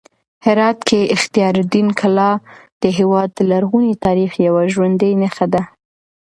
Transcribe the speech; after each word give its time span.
هرات 0.45 0.79
کې 0.87 1.11
اختیار 1.15 1.53
الدین 1.63 1.87
کلا 1.99 2.31
د 2.81 2.83
هېواد 2.97 3.29
د 3.33 3.39
لرغوني 3.51 3.93
تاریخ 4.05 4.31
یوه 4.47 4.63
ژوندۍ 4.73 5.11
نښه 5.21 5.45
ده. 5.53 5.61